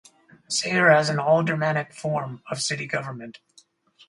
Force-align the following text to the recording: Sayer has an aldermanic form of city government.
Sayer 0.47 0.89
has 0.89 1.09
an 1.09 1.19
aldermanic 1.19 1.93
form 1.93 2.41
of 2.49 2.59
city 2.59 2.87
government. 2.87 3.37